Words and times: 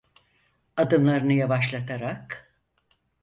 Adımlarını 0.77 1.33
yavaşlatarak… 1.33 2.51